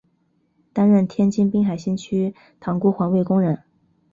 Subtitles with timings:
[0.73, 3.61] 担任天津滨海新区塘沽环卫工人。